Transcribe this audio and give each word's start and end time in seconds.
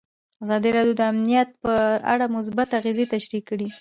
ازادي 0.43 0.69
راډیو 0.77 0.95
د 0.97 1.01
امنیت 1.11 1.49
په 1.63 1.73
اړه 2.13 2.25
مثبت 2.37 2.69
اغېزې 2.79 3.05
تشریح 3.13 3.41
کړي. 3.49 3.67